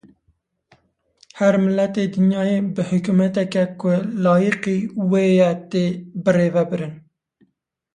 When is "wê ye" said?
5.09-5.51